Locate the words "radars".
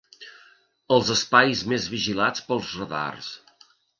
2.81-3.31